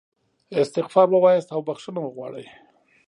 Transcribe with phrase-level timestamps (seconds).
[0.61, 2.45] استغفار ووایاست او بخښنه وغواړئ.